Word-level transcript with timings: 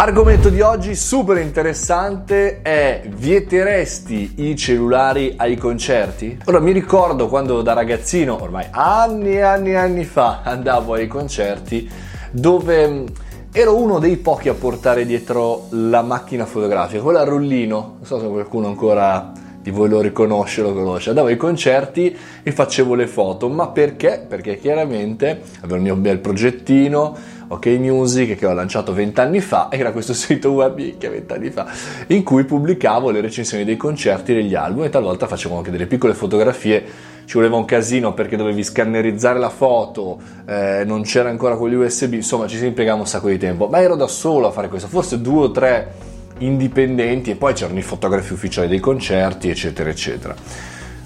Argomento 0.00 0.48
di 0.48 0.62
oggi 0.62 0.94
super 0.94 1.36
interessante 1.36 2.62
è 2.62 3.02
vieteresti 3.06 4.32
i 4.36 4.56
cellulari 4.56 5.34
ai 5.36 5.58
concerti? 5.58 6.38
Ora 6.46 6.58
mi 6.58 6.72
ricordo 6.72 7.28
quando 7.28 7.60
da 7.60 7.74
ragazzino, 7.74 8.42
ormai 8.42 8.64
anni 8.70 9.32
e 9.32 9.40
anni 9.42 9.72
e 9.72 9.74
anni 9.74 10.04
fa, 10.04 10.40
andavo 10.42 10.94
ai 10.94 11.06
concerti 11.06 11.86
dove 12.30 12.88
mm, 12.88 13.06
ero 13.52 13.76
uno 13.76 13.98
dei 13.98 14.16
pochi 14.16 14.48
a 14.48 14.54
portare 14.54 15.04
dietro 15.04 15.66
la 15.72 16.00
macchina 16.00 16.46
fotografica, 16.46 17.02
quella 17.02 17.20
a 17.20 17.24
rullino, 17.24 17.96
non 17.98 18.06
so 18.06 18.18
se 18.18 18.26
qualcuno 18.26 18.68
ancora 18.68 19.32
di 19.62 19.70
voi 19.70 19.90
lo 19.90 20.00
riconosce, 20.00 20.62
lo 20.62 20.72
conosce. 20.72 21.10
Andavo 21.10 21.28
ai 21.28 21.36
concerti 21.36 22.16
e 22.42 22.52
facevo 22.52 22.94
le 22.94 23.06
foto, 23.06 23.48
ma 23.48 23.68
perché? 23.68 24.24
Perché 24.26 24.58
chiaramente 24.58 25.42
avevo 25.58 25.74
il 25.74 25.82
mio 25.82 25.96
bel 25.96 26.18
progettino, 26.20 27.14
OK 27.52 27.66
Music, 27.78 28.36
che 28.36 28.46
ho 28.46 28.52
lanciato 28.52 28.92
vent'anni 28.92 29.40
fa, 29.40 29.68
era 29.74 29.90
questo 29.90 30.14
sito 30.14 30.52
web 30.52 30.98
che 30.98 31.08
vent'anni 31.08 31.50
fa, 31.50 31.66
in 32.08 32.22
cui 32.22 32.44
pubblicavo 32.44 33.10
le 33.10 33.20
recensioni 33.20 33.64
dei 33.64 33.76
concerti 33.76 34.32
degli 34.32 34.54
album 34.54 34.84
e 34.84 34.88
talvolta 34.88 35.26
facevo 35.26 35.56
anche 35.56 35.70
delle 35.70 35.86
piccole 35.86 36.14
fotografie 36.14 37.18
ci 37.30 37.36
voleva 37.36 37.56
un 37.56 37.64
casino 37.64 38.12
perché 38.12 38.36
dovevi 38.36 38.64
scannerizzare 38.64 39.38
la 39.38 39.50
foto, 39.50 40.18
eh, 40.46 40.82
non 40.84 41.02
c'era 41.02 41.28
ancora 41.28 41.54
gli 41.54 41.74
USB, 41.74 42.14
insomma 42.14 42.48
ci 42.48 42.56
si 42.56 42.66
impiegava 42.66 42.98
un 42.98 43.06
sacco 43.06 43.28
di 43.28 43.38
tempo, 43.38 43.68
ma 43.68 43.80
ero 43.80 43.94
da 43.94 44.08
solo 44.08 44.48
a 44.48 44.50
fare 44.50 44.68
questo, 44.68 44.88
forse 44.88 45.20
due 45.20 45.44
o 45.44 45.50
tre 45.52 45.92
indipendenti 46.38 47.30
e 47.30 47.36
poi 47.36 47.52
c'erano 47.52 47.78
i 47.78 47.82
fotografi 47.82 48.32
ufficiali 48.32 48.66
dei 48.66 48.80
concerti, 48.80 49.48
eccetera, 49.48 49.90
eccetera. 49.90 50.34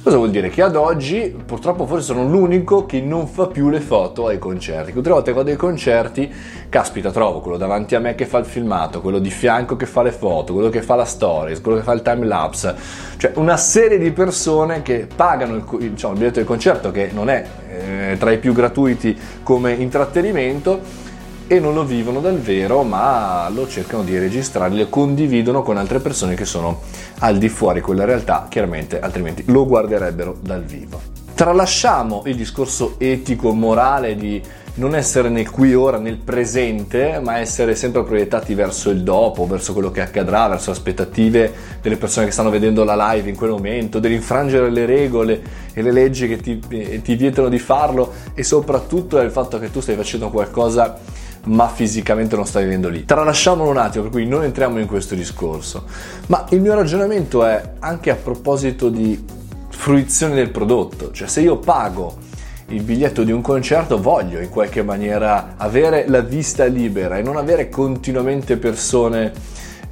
Cosa 0.05 0.19
vuol 0.19 0.29
dire? 0.29 0.51
Che 0.51 0.61
ad 0.61 0.77
oggi 0.77 1.35
purtroppo 1.47 1.87
forse 1.87 2.05
sono 2.05 2.29
l'unico 2.29 2.85
che 2.85 3.01
non 3.01 3.27
fa 3.27 3.47
più 3.47 3.71
le 3.71 3.81
foto 3.81 4.27
ai 4.27 4.39
concerti. 4.39 4.93
Tutte 4.93 5.09
le 5.09 5.15
volte 5.15 5.31
che 5.31 5.37
vado 5.39 5.49
ai 5.49 5.57
concerti, 5.57 6.31
caspita, 6.69 7.11
trovo 7.11 7.41
quello 7.41 7.57
davanti 7.57 7.95
a 7.95 8.01
me 8.01 8.15
che 8.15 8.27
fa 8.27 8.37
il 8.37 8.45
filmato, 8.45 9.01
quello 9.01 9.19
di 9.19 9.31
fianco 9.31 9.77
che 9.77 9.87
fa 9.87 10.03
le 10.03 10.13
foto, 10.13 10.53
quello 10.53 10.69
che 10.69 10.83
fa 10.83 10.95
la 10.95 11.07
stories, 11.07 11.63
quello 11.63 11.79
che 11.79 11.85
fa 11.85 11.93
il 11.93 12.03
time 12.03 12.27
lapse, 12.27 12.75
cioè 13.17 13.33
una 13.37 13.57
serie 13.57 13.97
di 13.97 14.11
persone 14.11 14.83
che 14.83 15.09
pagano 15.17 15.55
il, 15.55 15.65
diciamo, 15.93 16.13
il 16.13 16.19
biglietto 16.19 16.39
del 16.39 16.49
concerto 16.49 16.91
che 16.91 17.09
non 17.11 17.31
è 17.31 17.47
eh, 17.71 18.17
tra 18.19 18.31
i 18.31 18.37
più 18.37 18.53
gratuiti 18.53 19.19
come 19.43 19.73
intrattenimento 19.73 21.04
e 21.47 21.61
non 21.61 21.75
lo 21.75 21.85
vivono 21.85 22.21
dal 22.21 22.39
vero, 22.39 22.83
ma 22.83 23.49
lo 23.51 23.69
cercano 23.69 24.03
di 24.03 24.19
registrare, 24.19 24.75
lo 24.75 24.89
condividono 24.89 25.63
con 25.63 25.77
altre 25.77 26.01
persone 26.01 26.35
che 26.35 26.45
sono 26.45 26.81
al 27.21 27.39
di 27.39 27.49
fuori 27.49 27.81
quella 27.81 28.05
realtà, 28.05 28.47
chiaramente 28.49 28.99
altrimenti 28.99 29.45
lo 29.47 29.67
guarderebbero 29.67 30.37
dal 30.41 30.63
vivo. 30.63 31.01
Tralasciamo 31.35 32.23
il 32.27 32.37
discorso 32.37 32.95
etico, 32.99 33.53
morale 33.53 34.15
di 34.15 34.41
non 34.77 34.95
essere 34.95 35.29
nel 35.29 35.51
qui 35.51 35.75
ora, 35.75 35.99
nel 35.99 36.17
presente, 36.17 37.21
ma 37.23 37.39
essere 37.39 37.77
sempre 37.77 38.03
proiettati 38.03 38.55
verso 38.55 38.91
il 38.91 39.03
dopo, 39.03 39.47
verso 39.47 39.73
quello 39.73 39.91
che 39.91 40.01
accadrà, 40.01 40.49
verso 40.49 40.71
le 40.71 40.77
aspettative 40.77 41.53
delle 41.81 41.97
persone 41.97 42.27
che 42.27 42.33
stanno 42.33 42.51
vedendo 42.51 42.83
la 42.83 43.13
live 43.13 43.29
in 43.29 43.37
quel 43.37 43.51
momento, 43.51 44.01
dell'infrangere 44.01 44.71
le 44.71 44.87
regole 44.87 45.43
e 45.73 45.83
le 45.83 45.93
leggi 45.93 46.27
che 46.27 46.39
ti, 46.39 46.61
eh, 46.71 47.03
ti 47.03 47.15
vietano 47.15 47.49
di 47.49 47.59
farlo 47.59 48.13
e 48.35 48.43
soprattutto 48.43 49.19
il 49.21 49.31
fatto 49.31 49.59
che 49.59 49.71
tu 49.71 49.81
stai 49.81 49.95
facendo 49.95 50.31
qualcosa 50.31 50.99
ma 51.45 51.69
fisicamente 51.69 52.37
non 52.37 52.47
stai 52.47 52.65
vivendo 52.65 52.89
lì. 52.89 53.05
Tralasciamolo 53.05 53.71
un 53.71 53.77
attimo, 53.77 54.05
per 54.05 54.13
cui 54.13 54.27
non 54.27 54.45
entriamo 54.45 54.79
in 54.79 54.87
questo 54.87 55.15
discorso. 55.15 55.85
Ma 56.27 56.47
il 56.51 56.61
mio 56.61 56.75
ragionamento 56.75 57.45
è 57.45 57.73
anche 57.79 58.11
a 58.11 58.15
proposito 58.15 58.89
di 58.89 59.25
fruizione 59.69 60.35
del 60.35 60.51
prodotto, 60.51 61.11
cioè 61.11 61.29
se 61.29 61.41
io 61.41 61.59
pago 61.59 62.23
il 62.69 62.83
biglietto 62.83 63.25
di 63.25 63.33
un 63.33 63.43
concerto 63.43 64.01
voglio 64.01 64.41
in 64.41 64.49
qualche 64.49 64.83
maniera 64.83 65.55
avere 65.59 66.07
la 66.09 66.21
vista 66.21 66.65
libera 66.65 67.19
e 67.19 67.23
non 67.23 67.37
avere 67.37 67.69
continuamente 67.69 68.57
persone 68.57 69.33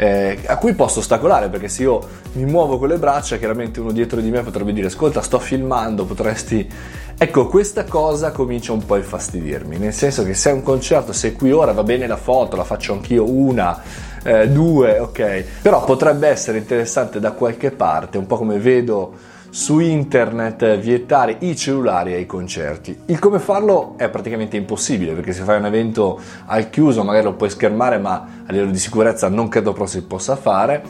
eh, 0.02 0.38
a 0.46 0.56
cui 0.56 0.74
posso 0.74 0.98
ostacolare 0.98 1.48
perché 1.48 1.68
se 1.68 1.82
io 1.82 2.00
mi 2.32 2.44
muovo 2.44 2.78
con 2.78 2.88
le 2.88 2.98
braccia 2.98 3.36
chiaramente 3.36 3.78
uno 3.78 3.92
dietro 3.92 4.20
di 4.20 4.30
me 4.30 4.42
potrebbe 4.42 4.72
dire 4.72 4.88
ascolta 4.88 5.22
sto 5.22 5.38
filmando 5.38 6.04
potresti 6.04 6.68
ecco 7.16 7.46
questa 7.46 7.84
cosa 7.84 8.32
comincia 8.32 8.72
un 8.72 8.84
po' 8.84 8.94
a 8.94 8.98
infastidirmi 8.98 9.78
nel 9.78 9.92
senso 9.92 10.24
che 10.24 10.34
se 10.34 10.50
è 10.50 10.52
un 10.52 10.62
concerto 10.62 11.12
se 11.12 11.34
qui 11.34 11.52
ora 11.52 11.72
va 11.72 11.84
bene 11.84 12.06
la 12.06 12.16
foto 12.16 12.56
la 12.56 12.64
faccio 12.64 12.94
anch'io 12.94 13.30
una 13.30 13.80
eh, 14.22 14.48
due 14.48 14.98
ok. 14.98 15.44
Però 15.62 15.84
potrebbe 15.84 16.28
essere 16.28 16.58
interessante 16.58 17.20
da 17.20 17.32
qualche 17.32 17.70
parte 17.70 18.18
un 18.18 18.26
po' 18.26 18.36
come 18.36 18.58
vedo 18.58 19.30
su 19.54 19.80
internet 19.80 20.78
vietare 20.78 21.36
i 21.40 21.54
cellulari 21.54 22.14
ai 22.14 22.24
concerti. 22.24 23.00
Il 23.06 23.18
come 23.18 23.38
farlo 23.38 23.98
è 23.98 24.08
praticamente 24.08 24.56
impossibile 24.56 25.12
perché 25.12 25.34
se 25.34 25.42
fai 25.42 25.58
un 25.58 25.66
evento 25.66 26.18
al 26.46 26.70
chiuso 26.70 27.04
magari 27.04 27.24
lo 27.24 27.34
puoi 27.34 27.50
schermare 27.50 27.98
ma 27.98 28.26
a 28.46 28.50
livello 28.50 28.70
di 28.70 28.78
sicurezza 28.78 29.28
non 29.28 29.48
credo 29.48 29.74
proprio 29.74 30.00
si 30.00 30.06
possa 30.06 30.36
fare 30.36 30.82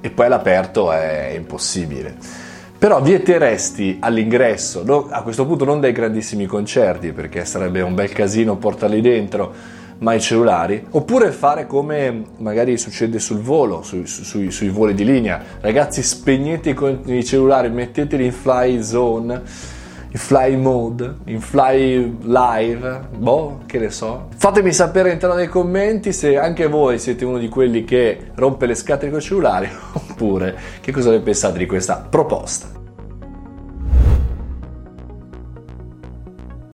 e 0.00 0.10
poi 0.10 0.26
all'aperto 0.26 0.92
è 0.92 1.32
impossibile. 1.34 2.14
Però 2.78 3.02
vieteresti 3.02 3.96
all'ingresso, 3.98 5.08
a 5.10 5.22
questo 5.22 5.44
punto 5.44 5.64
non 5.64 5.80
dai 5.80 5.90
grandissimi 5.90 6.46
concerti 6.46 7.10
perché 7.10 7.44
sarebbe 7.44 7.80
un 7.80 7.96
bel 7.96 8.12
casino 8.12 8.56
portarli 8.56 9.00
dentro, 9.00 9.52
mai 9.98 10.20
cellulari, 10.20 10.86
oppure 10.90 11.30
fare 11.30 11.66
come 11.66 12.24
magari 12.38 12.76
succede 12.76 13.18
sul 13.18 13.38
volo, 13.38 13.82
su, 13.82 14.04
su, 14.04 14.24
sui, 14.24 14.50
sui 14.50 14.68
voli 14.68 14.94
di 14.94 15.04
linea. 15.04 15.42
Ragazzi, 15.60 16.02
spegnete 16.02 16.74
i 17.06 17.24
cellulari, 17.24 17.70
metteteli 17.70 18.24
in 18.24 18.32
fly 18.32 18.82
zone, 18.82 19.42
in 20.14 20.20
fly 20.20 20.56
mode, 20.56 21.16
in 21.24 21.40
fly 21.40 22.16
live, 22.22 23.00
boh, 23.16 23.60
che 23.66 23.78
ne 23.78 23.90
so. 23.90 24.28
Fatemi 24.36 24.72
sapere 24.72 25.08
all'interno 25.08 25.34
nei 25.34 25.48
commenti 25.48 26.12
se 26.12 26.38
anche 26.38 26.66
voi 26.66 26.98
siete 26.98 27.24
uno 27.24 27.38
di 27.38 27.48
quelli 27.48 27.84
che 27.84 28.30
rompe 28.34 28.66
le 28.66 28.74
scatole 28.74 29.10
con 29.10 29.20
i 29.20 29.22
cellulari, 29.22 29.68
oppure 29.92 30.56
che 30.80 30.92
cosa 30.92 31.10
ne 31.10 31.20
pensate 31.20 31.58
di 31.58 31.66
questa 31.66 32.06
proposta. 32.08 32.83